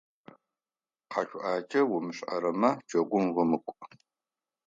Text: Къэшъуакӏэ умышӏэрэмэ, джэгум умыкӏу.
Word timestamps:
Къэшъуакӏэ 1.11 1.81
умышӏэрэмэ, 1.95 2.69
джэгум 2.87 3.25
умыкӏу. 3.41 3.75